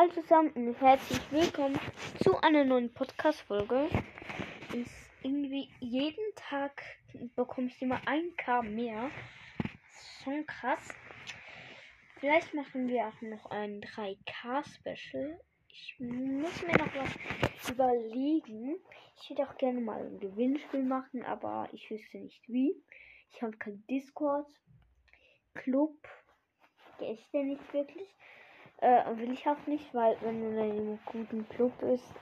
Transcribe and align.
Hallo 0.00 0.12
zusammen 0.12 0.52
und 0.52 0.80
herzlich 0.80 1.20
willkommen 1.32 1.76
zu 2.22 2.40
einer 2.40 2.62
neuen 2.62 2.94
Podcast-Folge. 2.94 3.88
Irgendwie 5.24 5.70
jeden 5.80 6.34
Tag 6.36 6.80
bekomme 7.34 7.66
ich 7.66 7.82
immer 7.82 8.00
ein 8.06 8.32
K 8.36 8.62
mehr. 8.62 9.10
Ist 9.90 10.22
schon 10.22 10.46
krass. 10.46 10.94
Vielleicht 12.20 12.54
machen 12.54 12.86
wir 12.86 13.08
auch 13.08 13.20
noch 13.22 13.50
ein 13.50 13.80
3K-Special. 13.80 15.40
Ich 15.68 15.96
muss 15.98 16.62
mir 16.62 16.78
noch 16.78 16.94
was 16.94 17.68
überlegen. 17.68 18.76
Ich 19.20 19.30
würde 19.30 19.50
auch 19.50 19.58
gerne 19.58 19.80
mal 19.80 20.00
ein 20.00 20.20
Gewinnspiel 20.20 20.84
machen, 20.84 21.24
aber 21.24 21.68
ich 21.72 21.90
wüsste 21.90 22.18
nicht 22.18 22.48
wie. 22.48 22.72
Ich 23.32 23.42
habe 23.42 23.56
kein 23.56 23.84
Discord. 23.88 24.46
Club. 25.54 25.96
Der 27.00 27.14
ist 27.14 27.32
ja 27.32 27.42
nicht 27.42 27.72
wirklich. 27.74 28.14
Äh, 28.78 29.16
will 29.16 29.32
ich 29.32 29.46
auch 29.48 29.66
nicht, 29.66 29.92
weil 29.92 30.16
wenn 30.22 30.40
man 30.40 30.52
in 30.52 30.80
einem 30.80 30.98
guten 31.06 31.48
Club 31.48 31.82
ist, 31.82 32.12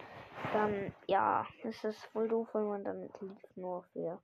dann 0.52 0.92
ja, 1.06 1.46
ist 1.64 1.84
es 1.84 2.02
voll 2.06 2.28
doof, 2.28 2.48
wenn 2.52 2.66
man 2.66 2.84
dann 2.84 3.10
lief 3.20 3.56
nur 3.56 3.82
für 3.92 4.22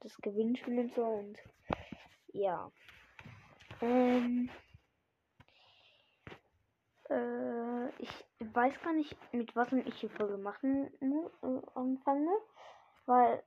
das 0.00 0.16
Gewinnspiel 0.18 0.78
und 0.78 0.94
so 0.94 1.04
und 1.04 1.38
ja. 2.32 2.70
Ähm, 3.80 4.50
äh, 7.08 7.88
ich 7.98 8.24
weiß 8.40 8.80
gar 8.82 8.92
nicht, 8.92 9.16
mit 9.32 9.54
was 9.54 9.72
ich 9.72 10.00
die 10.00 10.08
Folge 10.08 10.38
machen 10.38 10.90
äh, 11.00 11.60
anfange, 11.74 12.32
weil 13.06 13.42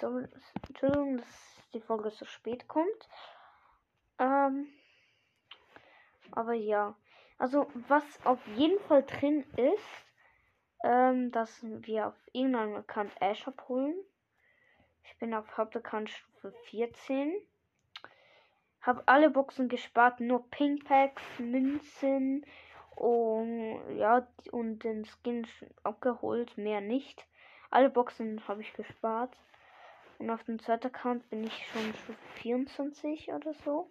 so, 0.00 0.20
Entschuldigung, 0.68 1.18
dass 1.18 1.62
die 1.72 1.80
Folge 1.80 2.10
so 2.10 2.24
spät 2.24 2.68
kommt. 2.68 3.08
Ähm, 4.18 4.66
aber 6.32 6.54
ja. 6.54 6.96
Also, 7.38 7.66
was 7.88 8.04
auf 8.24 8.38
jeden 8.56 8.78
Fall 8.80 9.02
drin 9.02 9.44
ist, 9.56 10.06
ähm, 10.84 11.30
dass 11.32 11.58
wir 11.62 12.08
auf 12.08 12.14
irgendeinem 12.32 12.76
Account 12.76 13.12
Ash 13.20 13.46
abholen. 13.46 13.94
Ich 15.04 15.18
bin 15.18 15.34
auf 15.34 15.56
Hauptaccount 15.56 16.10
Stufe 16.10 16.52
14. 16.70 17.32
Hab 18.82 19.02
alle 19.06 19.30
Boxen 19.30 19.68
gespart, 19.68 20.20
nur 20.20 20.48
Pink 20.50 20.84
Packs, 20.84 21.22
Münzen 21.38 22.44
und 22.96 23.96
ja, 23.96 24.26
und 24.50 24.80
den 24.80 25.04
Skin 25.04 25.46
abgeholt, 25.84 26.58
mehr 26.58 26.80
nicht. 26.80 27.26
Alle 27.70 27.90
Boxen 27.90 28.46
habe 28.48 28.60
ich 28.60 28.72
gespart. 28.74 29.36
Und 30.18 30.30
auf 30.30 30.44
dem 30.44 30.58
zweiten 30.60 30.88
Account 30.88 31.28
bin 31.30 31.44
ich 31.44 31.66
schon 31.68 31.94
Stufe 31.94 32.18
24 32.34 33.32
oder 33.32 33.54
so. 33.64 33.90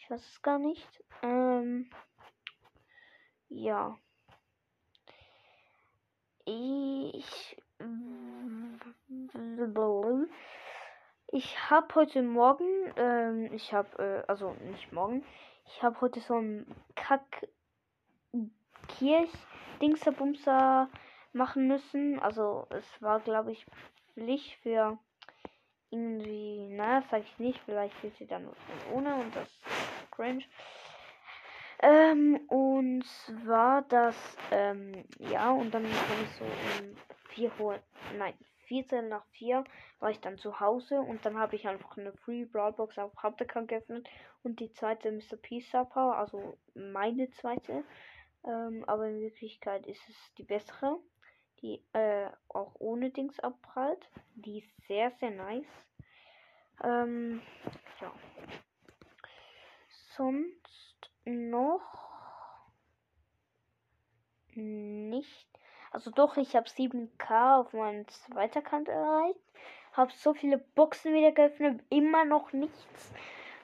Ich 0.00 0.10
weiß 0.10 0.26
es 0.26 0.42
gar 0.42 0.58
nicht. 0.58 1.04
Ähm, 1.22 1.90
ja. 3.48 3.96
Ich. 6.44 7.56
Ich 11.32 11.70
habe 11.70 11.94
heute 11.94 12.22
Morgen, 12.22 12.66
ähm, 12.96 13.52
ich 13.52 13.72
habe, 13.72 14.24
äh, 14.26 14.30
also 14.30 14.56
nicht 14.64 14.92
morgen, 14.92 15.24
ich 15.66 15.82
habe 15.82 16.00
heute 16.00 16.20
so 16.20 16.34
ein 16.34 16.66
Kack 16.96 17.46
Kirch 18.88 19.30
Dingsabumser 19.80 20.88
machen 21.32 21.68
müssen. 21.68 22.18
Also 22.18 22.66
es 22.70 22.84
war, 23.00 23.20
glaube 23.20 23.52
ich, 23.52 23.64
Pflicht 24.14 24.58
für 24.62 24.98
irgendwie, 25.90 26.68
naja, 26.68 27.02
sag 27.10 27.22
ich 27.22 27.38
nicht, 27.38 27.60
vielleicht 27.64 28.00
wird 28.02 28.16
sie 28.16 28.26
dann 28.26 28.48
ohne 28.92 29.14
und 29.16 29.34
das 29.34 29.48
cringe. 30.20 30.44
Ähm, 31.82 32.36
und 32.48 33.04
zwar 33.06 33.82
das, 33.82 34.14
ähm, 34.50 35.04
ja, 35.18 35.50
und 35.50 35.72
dann 35.72 35.84
habe 35.84 36.22
ich 36.22 36.30
so 36.36 36.44
um 36.44 36.96
4 37.30 37.50
Uhr, 37.58 37.78
nein, 38.18 38.34
14 38.66 39.08
nach 39.08 39.24
4 39.32 39.64
war 39.98 40.10
ich 40.10 40.20
dann 40.20 40.36
zu 40.36 40.60
Hause 40.60 41.00
und 41.00 41.24
dann 41.24 41.38
habe 41.38 41.56
ich 41.56 41.66
einfach 41.66 41.96
eine 41.96 42.12
Free 42.12 42.44
Brawlbox 42.44 42.98
auf 42.98 43.12
Hauptaccount 43.22 43.68
geöffnet 43.68 44.08
und 44.42 44.60
die 44.60 44.70
zweite 44.72 45.10
Mr. 45.10 45.36
P 45.40 45.60
Star 45.60 45.86
Power, 45.86 46.18
also 46.18 46.58
meine 46.74 47.30
zweite. 47.30 47.82
Ähm, 48.44 48.84
aber 48.86 49.08
in 49.08 49.20
Wirklichkeit 49.20 49.86
ist 49.86 50.06
es 50.08 50.34
die 50.36 50.44
bessere, 50.44 50.98
die 51.62 51.82
äh, 51.94 52.28
auch 52.48 52.74
ohne 52.78 53.10
Dings 53.10 53.40
abprallt. 53.40 54.08
Die 54.34 54.58
ist 54.58 54.86
sehr, 54.86 55.10
sehr 55.12 55.30
nice. 55.30 55.66
Ähm, 56.82 57.42
ja. 58.00 58.12
Sonst 60.16 61.10
noch 61.24 61.80
nicht. 64.54 65.48
Also 65.92 66.10
doch, 66.10 66.36
ich 66.36 66.56
habe 66.56 66.68
7k 66.68 67.60
auf 67.60 67.72
meinem 67.72 68.06
zweiten 68.08 68.58
Account 68.58 68.88
erreicht. 68.88 69.40
Habe 69.92 70.12
so 70.12 70.34
viele 70.34 70.58
Boxen 70.58 71.14
wieder 71.14 71.32
geöffnet, 71.32 71.82
immer 71.90 72.24
noch 72.24 72.52
nichts. 72.52 73.12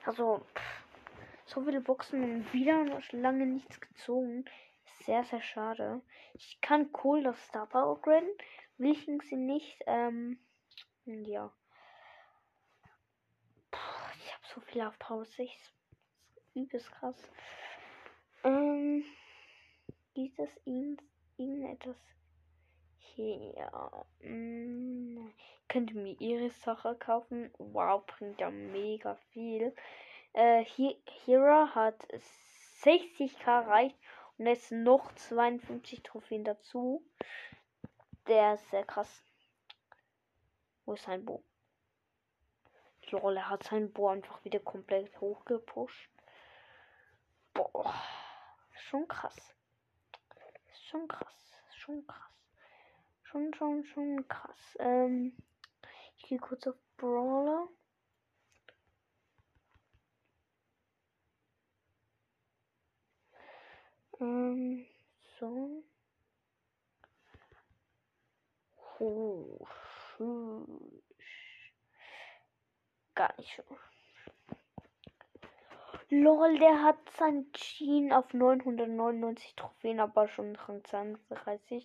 Also 0.04 0.44
pff, 0.54 0.84
so 1.46 1.62
viele 1.62 1.80
Boxen 1.80 2.22
und 2.22 2.52
wieder 2.52 2.84
noch 2.84 3.02
lange 3.12 3.46
nichts 3.46 3.80
gezogen. 3.80 4.44
Sehr, 5.04 5.24
sehr 5.24 5.42
schade. 5.42 6.00
Ich 6.34 6.60
kann 6.60 6.90
cool 7.02 7.22
das 7.22 7.44
Star 7.46 7.66
Power 7.66 7.96
upgraden. 7.96 8.28
Will 8.78 8.92
ich 8.92 9.06
sie 9.24 9.36
nicht. 9.36 9.82
Ähm, 9.86 10.38
ja. 11.04 11.52
Puh, 13.70 13.78
ich 14.18 14.32
habe 14.32 14.44
so 14.54 14.60
viel 14.60 14.82
auf 14.82 14.98
Power 14.98 15.24
6. 15.24 15.52
Übelst 16.56 16.90
krass. 16.90 17.30
Ähm, 18.42 19.04
gibt 20.14 20.38
es 20.38 20.48
irgendetwas 20.64 21.96
hier? 22.96 23.70
Mm, 24.20 25.30
könnt 25.68 25.90
ihr 25.92 26.00
mir 26.00 26.18
ihre 26.18 26.50
Sache 26.50 26.94
kaufen? 26.96 27.52
Wow, 27.58 28.06
bringt 28.06 28.40
ja 28.40 28.50
mega 28.50 29.16
viel. 29.32 29.74
Äh, 30.32 30.64
Hi- 30.64 30.98
Hira 31.24 31.74
hat 31.74 32.02
60k 32.82 33.46
erreicht 33.46 33.98
und 34.38 34.46
jetzt 34.46 34.72
noch 34.72 35.14
52 35.14 36.02
Trophäen 36.02 36.44
dazu. 36.44 37.04
Der 38.28 38.54
ist 38.54 38.70
sehr 38.70 38.84
krass. 38.84 39.22
Wo 40.86 40.94
ist 40.94 41.04
sein 41.04 41.24
Bo? 41.24 41.42
Lol, 43.10 43.36
er 43.36 43.50
hat 43.50 43.62
sein 43.64 43.92
Bo 43.92 44.08
einfach 44.08 44.44
wieder 44.44 44.58
komplett 44.58 45.20
hochgepusht. 45.20 46.10
Boah, 47.56 47.94
schon 48.74 49.08
krass. 49.08 49.34
Schon 50.90 51.08
krass, 51.08 51.56
schon 51.74 52.06
krass. 52.06 52.30
Schon, 53.22 53.54
schon, 53.54 53.82
schon 53.86 54.28
krass. 54.28 54.76
Ähm, 54.78 55.34
ich 56.18 56.24
gehe 56.24 56.38
kurz 56.38 56.66
auf 56.66 56.76
Brawler. 56.98 57.66
Ähm, 64.20 64.86
so. 65.40 65.82
Oh. 68.98 69.66
Gar 73.14 73.34
nicht 73.38 73.56
so. 73.56 73.64
Lol, 76.08 76.58
der 76.58 76.82
hat 76.84 76.98
sein 77.18 77.50
Jean 77.52 78.12
auf 78.12 78.32
999 78.32 79.56
Trophäen, 79.56 79.98
aber 79.98 80.28
schon 80.28 80.54
Rang 80.54 80.84
32. 80.84 81.84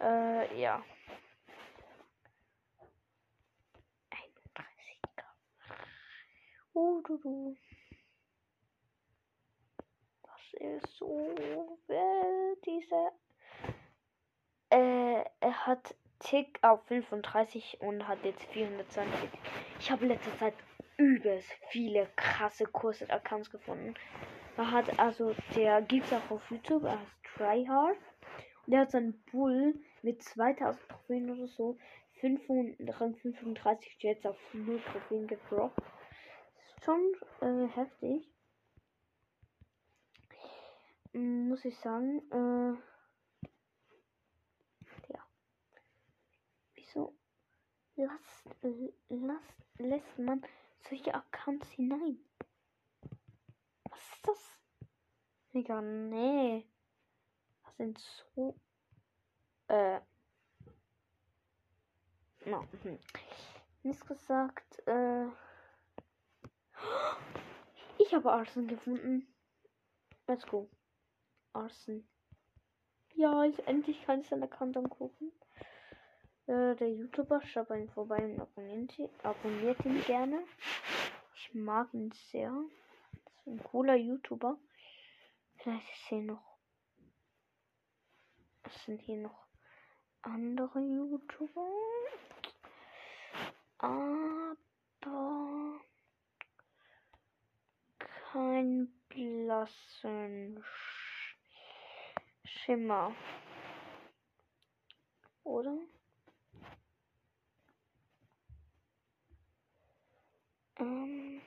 Äh, 0.00 0.60
ja. 0.60 0.82
31k. 4.10 5.24
Uh, 6.72 7.02
du, 7.02 7.18
du. 7.18 7.56
Das 10.22 10.54
ist 10.54 10.96
so 10.96 11.34
wer 11.86 12.56
dieser. 12.64 13.12
Äh, 14.70 15.24
er 15.40 15.66
hat 15.66 15.94
Tick 16.18 16.58
auf 16.62 16.82
35 16.86 17.82
und 17.82 18.08
hat 18.08 18.24
jetzt 18.24 18.44
420. 18.46 19.28
Ich 19.78 19.90
habe 19.90 20.06
letzte 20.06 20.34
Zeit 20.38 20.54
übelst 20.96 21.50
viele 21.70 22.08
krasse 22.16 22.64
Kurse 22.64 23.08
Accounts 23.10 23.50
gefunden. 23.50 23.94
Er 24.56 24.70
hat 24.70 24.98
also, 24.98 25.34
der 25.56 25.82
gibt's 25.82 26.12
auch 26.12 26.30
auf 26.30 26.50
YouTube, 26.50 26.84
er 26.84 27.00
heißt 27.00 27.16
Tryhard. 27.36 27.96
Und 28.66 28.72
der 28.72 28.80
hat 28.80 28.90
seinen 28.92 29.22
Bull 29.32 29.74
mit 30.02 30.22
2000 30.22 30.88
Trophäen 30.88 31.30
oder 31.30 31.48
so, 31.48 31.76
535 32.20 33.96
Jets 33.98 34.24
auf 34.24 34.38
0 34.52 34.80
Trophäen 34.80 35.26
gedroppt. 35.26 35.82
Ist 36.60 36.84
schon 36.84 37.12
äh, 37.40 37.66
heftig. 37.68 38.30
Mm, 41.12 41.48
Muss 41.48 41.64
ich 41.64 41.76
sagen, 41.78 42.22
äh, 42.30 42.76
ja. 45.12 45.20
Wieso 46.74 47.14
lasst, 47.96 48.46
äh, 48.62 48.92
lasst, 49.08 49.54
lässt 49.78 50.18
man 50.18 50.44
solche 50.88 51.14
Accounts 51.14 51.70
hinein? 51.70 52.18
Was 53.90 54.00
ist 54.00 54.28
das? 54.28 54.60
Digga, 55.52 55.80
nee. 55.80 56.66
Was 57.62 57.76
sind 57.76 57.98
so. 58.34 58.58
Äh. 59.68 60.00
Na, 62.46 62.60
hm. 62.82 62.98
Nichts 63.82 64.04
gesagt, 64.06 64.86
äh. 64.86 65.26
Ich 67.98 68.12
habe 68.12 68.32
Arsen 68.32 68.66
gefunden. 68.66 69.26
Let's 70.26 70.46
go. 70.46 70.68
Arsen. 71.52 72.08
Ja, 73.14 73.44
ich 73.44 73.66
endlich 73.66 74.04
kann 74.04 74.20
ich 74.20 74.28
seinen 74.28 74.42
Account 74.42 74.76
angucken. 74.76 75.32
Äh, 76.46 76.74
der 76.76 76.90
YouTuber, 76.90 77.40
schaut 77.42 77.68
bei 77.68 77.80
ihm 77.80 77.88
vorbei 77.88 78.22
und 78.24 78.38
abonniert 78.38 78.98
ihn, 78.98 79.08
abonniert 79.22 79.82
ihn 79.84 80.02
gerne. 80.02 80.44
Ich 81.34 81.54
mag 81.54 81.92
ihn 81.94 82.12
sehr. 82.30 82.52
Das 83.24 83.32
ist 83.32 83.46
ein 83.46 83.62
cooler 83.64 83.96
YouTuber. 83.96 84.58
Vielleicht 85.56 85.90
ist 85.90 86.08
hier 86.08 86.22
noch. 86.22 86.58
Es 88.64 88.84
sind 88.84 89.00
hier 89.00 89.16
noch 89.16 89.46
andere 90.20 90.80
YouTuber. 90.80 91.68
Aber 93.78 94.56
kein 98.32 98.92
blassen 99.08 100.62
Sch 100.62 101.36
Schimmer. 102.44 103.14
Oder? 105.44 105.78
Ähm. 110.84 111.40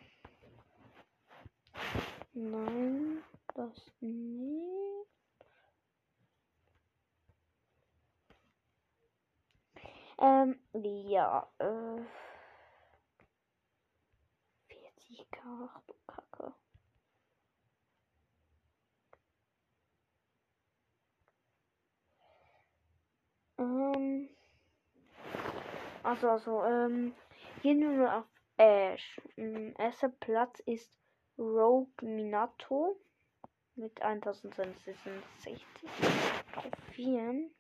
Nein, 2.34 3.24
das 3.54 3.92
nicht. 4.00 5.08
Ähm, 10.20 10.60
ja, 10.74 11.48
äh. 11.60 12.02
40k, 14.68 15.70
ach 15.70 15.82
du 15.88 15.94
Kacke. 16.08 16.54
Ähm. 23.60 24.30
Also, 26.04 26.30
also, 26.30 26.64
ähm. 26.64 27.14
Hier 27.62 27.76
nur 27.76 28.14
auf 28.16 28.26
Ähm, 28.58 29.76
erster 29.78 30.10
Platz 30.10 30.60
ist 30.62 30.92
Rogue 31.38 31.92
Minato 32.02 33.00
mit 33.76 34.02
1266 34.02 35.64
Trophäen. 36.54 37.52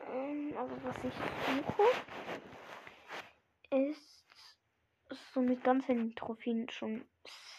Ähm, 0.00 0.54
aber 0.56 0.82
was 0.84 0.96
ich 1.04 1.12
suche, 1.54 1.82
ist 3.70 4.24
so 5.34 5.42
mit 5.42 5.62
ganz 5.62 5.84
vielen 5.84 6.14
Trophäen 6.16 6.70
schon 6.70 7.04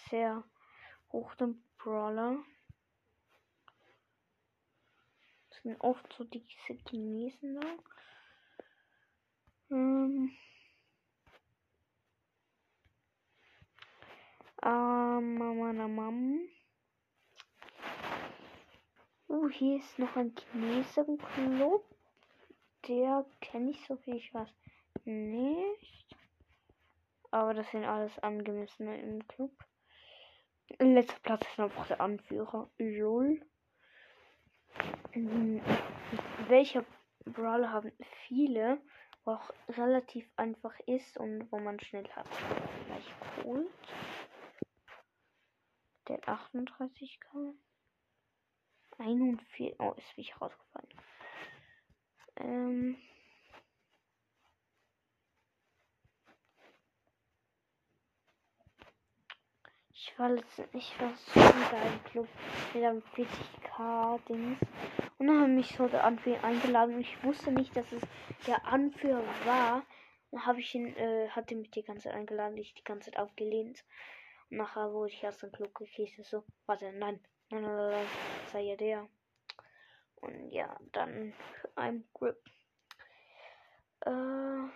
sehr 0.09 0.43
hoch 1.11 1.35
den 1.35 1.63
Brawler. 1.77 2.37
Das 5.49 5.61
sind 5.61 5.79
oft 5.81 6.11
so 6.13 6.23
diese 6.23 6.73
Chinesen 6.87 7.59
da. 7.59 7.67
Ähm. 9.71 10.31
Ähm, 14.63 15.37
Mama, 15.37 15.73
na, 15.73 15.87
Mama. 15.87 16.39
Uh, 19.27 19.47
hier 19.49 19.77
ist 19.77 19.99
noch 19.99 20.15
ein 20.15 20.33
Chinesen-Club. 20.51 21.85
Der 22.87 23.25
kenne 23.41 23.71
ich 23.71 23.85
so 23.85 23.95
viel 23.97 24.15
ich 24.15 24.33
weiß 24.33 24.49
nicht. 25.05 26.17
Aber 27.31 27.53
das 27.53 27.69
sind 27.69 27.83
alles 27.83 28.17
angemessene 28.19 28.99
im 28.99 29.27
Club. 29.27 29.51
Letzter 30.79 31.19
Platz 31.21 31.45
ist 31.47 31.59
einfach 31.59 31.87
der 31.87 32.01
Anführer. 32.01 32.69
LOL. 32.79 33.39
Mhm. 35.13 35.61
Welcher 36.47 36.85
Brawler 37.25 37.71
haben 37.71 37.91
viele, 38.27 38.81
auch 39.29 39.53
relativ 39.69 40.29
einfach 40.35 40.77
ist 40.85 41.17
und 41.17 41.51
wo 41.51 41.59
man 41.59 41.79
schnell 41.79 42.07
hat. 42.09 42.27
Gleich 42.85 43.05
Colt. 43.43 43.67
Der 46.07 46.17
hat 46.17 46.49
38k. 46.53 47.53
41. 48.97 49.75
Oh, 49.79 49.93
ist 49.95 50.17
wie 50.17 50.21
ich 50.21 50.41
rausgefallen. 50.41 50.89
Ähm. 52.37 52.97
Ich 59.93 60.17
war 60.17 60.29
letztens, 60.29 60.67
ich 60.73 60.99
war 60.99 61.13
so 61.15 61.39
im 61.39 62.03
Club 62.05 62.27
mit 62.73 62.83
einem 62.83 63.03
40k 63.15 64.19
Dings. 64.27 64.59
Und 65.19 65.27
dann 65.27 65.41
haben 65.41 65.55
mich 65.55 65.75
so 65.75 65.87
der 65.87 66.05
Anführer 66.05 66.43
eingeladen 66.45 66.95
und 66.95 67.01
ich 67.01 67.23
wusste 67.23 67.51
nicht, 67.51 67.75
dass 67.75 67.91
es 67.91 68.01
der 68.47 68.65
Anführer 68.65 69.21
war. 69.45 69.85
Dann 70.31 70.45
habe 70.45 70.61
ich 70.61 70.73
ihn, 70.73 70.95
äh, 70.95 71.27
hatte 71.29 71.55
mich 71.55 71.71
die 71.71 71.83
ganze 71.83 72.05
Zeit 72.05 72.13
eingeladen, 72.13 72.57
ich 72.57 72.73
die 72.73 72.83
ganze 72.83 73.11
Zeit 73.11 73.19
aufgelehnt. 73.19 73.83
Und 74.49 74.57
nachher 74.57 74.93
wurde 74.93 75.11
ich 75.11 75.27
aus 75.27 75.37
dem 75.39 75.51
Club 75.51 75.75
gekriegt. 75.75 76.23
So, 76.25 76.43
warte, 76.65 76.93
nein, 76.93 77.19
nein, 77.49 77.61
nein, 77.61 77.75
nein, 77.75 77.91
nein, 77.91 78.07
sei 78.53 78.61
ja 78.61 78.75
der. 78.77 79.09
Und 80.21 80.51
ja, 80.51 80.79
dann 80.93 81.33
ein 81.75 82.07
Grip. 82.13 82.41
Äh. 84.05 84.69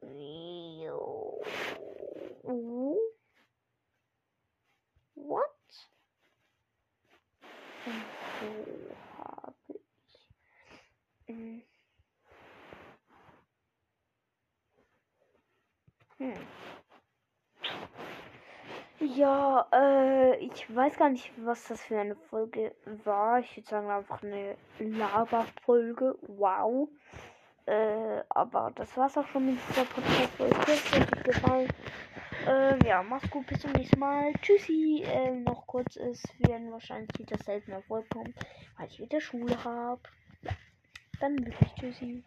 Jo. 0.00 1.42
What? 5.14 5.58
Und 7.86 8.04
wo 8.40 8.94
habe 9.18 9.54
ich? 9.68 10.28
Hm. 11.26 11.62
Hm. 16.18 16.46
Ja, 19.18 19.66
äh, 19.72 20.36
ich 20.36 20.72
weiß 20.72 20.96
gar 20.96 21.08
nicht, 21.10 21.32
was 21.38 21.64
das 21.66 21.82
für 21.82 21.98
eine 21.98 22.14
Folge 22.14 22.72
war. 23.02 23.40
Ich 23.40 23.56
würde 23.56 23.68
sagen, 23.68 23.90
einfach 23.90 24.22
eine 24.22 24.56
Laberfolge. 24.78 26.16
Wow. 26.22 26.88
Äh, 27.66 28.22
aber 28.28 28.70
das 28.76 28.96
war's 28.96 29.18
auch 29.18 29.26
schon 29.26 29.46
mit 29.46 29.58
dieser 29.68 29.84
Podcast-Folge. 29.86 30.54
Es 30.68 30.92
hat 30.92 31.16
euch 31.16 31.24
gefallen. 31.24 31.72
Ähm, 32.46 32.78
ja, 32.86 33.02
mach's 33.02 33.28
gut, 33.28 33.44
bis 33.48 33.58
zum 33.58 33.72
nächsten 33.72 33.98
Mal. 33.98 34.34
Tschüssi. 34.34 35.02
Ähm, 35.04 35.42
noch 35.42 35.66
kurz, 35.66 35.96
es 35.96 36.22
werden 36.46 36.70
wahrscheinlich 36.70 37.10
wieder 37.18 37.38
seltener 37.38 37.82
vorkommen, 37.82 38.32
weil 38.76 38.86
ich 38.86 39.00
wieder 39.00 39.20
Schule 39.20 39.64
habe. 39.64 40.00
Ja, 40.42 40.52
dann 41.18 41.44
wirklich 41.44 41.74
Tschüssi. 41.74 42.22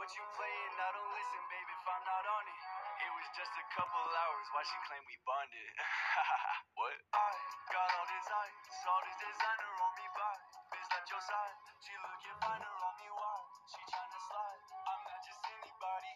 What 0.00 0.08
you 0.16 0.24
playing? 0.32 0.74
I 0.80 0.96
don't 0.96 1.12
listen, 1.12 1.42
baby, 1.52 1.76
if 1.76 1.84
I'm 1.84 2.04
not 2.08 2.24
on 2.24 2.44
it. 2.48 2.62
It 3.04 3.12
was 3.20 3.28
just 3.36 3.52
a 3.52 3.66
couple 3.76 4.00
hours. 4.00 4.46
Why 4.56 4.64
she 4.64 4.78
claimed 4.88 5.04
we 5.04 5.12
bonded? 5.28 5.72
what? 6.80 6.96
I 7.12 7.32
got 7.68 7.84
all 8.00 8.08
this 8.08 8.28
ice, 8.32 8.80
all 8.88 9.02
this 9.04 9.18
designer 9.20 9.72
on 9.76 9.92
me 10.00 10.06
by. 10.16 10.36
Bitch, 10.72 10.88
your 11.04 11.20
side. 11.20 11.56
She 11.84 11.92
looking 12.00 12.32
finer 12.40 12.72
on 12.80 12.94
me, 12.96 13.12
why? 13.12 13.38
She 13.76 13.82
slide. 13.92 14.60
I'm 14.88 15.02
not 15.04 15.20
just 15.20 15.42
anybody. 15.52 16.14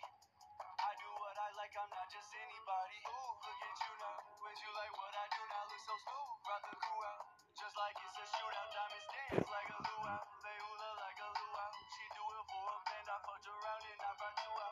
I 0.81 0.93
do 1.05 1.09
what 1.21 1.37
I 1.37 1.49
like, 1.61 1.77
I'm 1.77 1.93
not 1.93 2.09
just 2.09 2.33
anybody. 2.41 2.99
Ooh, 3.05 3.37
look 3.37 3.61
at 3.69 3.77
you 3.85 3.93
now. 4.01 4.19
You 4.65 4.71
like 4.81 4.95
what 4.97 5.13
I 5.13 5.27
do 5.29 5.43
now, 5.45 5.63
look 5.69 5.83
so 5.85 5.93
smooth. 6.09 6.25
Out, 6.57 7.21
just 7.53 7.77
like 7.77 7.97
it's 8.01 8.17
a 8.17 8.27
shootout. 8.33 8.69
Diamonds 8.73 9.09
dance 9.13 9.45
like. 9.45 9.64